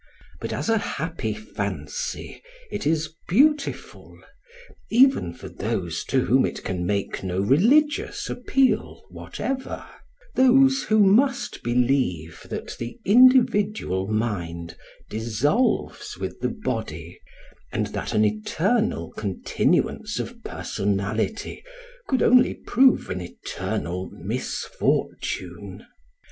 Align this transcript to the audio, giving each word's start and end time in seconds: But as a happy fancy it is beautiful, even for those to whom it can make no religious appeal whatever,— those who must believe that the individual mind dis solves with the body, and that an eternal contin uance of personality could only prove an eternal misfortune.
But 0.39 0.51
as 0.51 0.67
a 0.67 0.79
happy 0.79 1.35
fancy 1.35 2.41
it 2.71 2.87
is 2.87 3.13
beautiful, 3.29 4.17
even 4.89 5.31
for 5.31 5.47
those 5.47 6.03
to 6.05 6.25
whom 6.25 6.43
it 6.43 6.63
can 6.63 6.87
make 6.87 7.21
no 7.23 7.39
religious 7.39 8.27
appeal 8.27 9.03
whatever,— 9.11 9.85
those 10.35 10.81
who 10.85 11.01
must 11.01 11.61
believe 11.61 12.47
that 12.49 12.75
the 12.79 12.99
individual 13.05 14.07
mind 14.07 14.75
dis 15.07 15.37
solves 15.41 16.17
with 16.17 16.39
the 16.41 16.49
body, 16.49 17.19
and 17.71 17.85
that 17.93 18.15
an 18.15 18.25
eternal 18.25 19.13
contin 19.15 19.79
uance 19.83 20.19
of 20.19 20.43
personality 20.43 21.63
could 22.07 22.23
only 22.23 22.55
prove 22.55 23.11
an 23.11 23.21
eternal 23.21 24.09
misfortune. 24.13 25.85